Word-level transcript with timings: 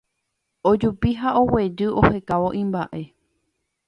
ojupi 0.69 1.11
ha 1.19 1.29
guejy 1.51 1.87
ohekávo 2.01 2.49
imba'e 2.61 3.03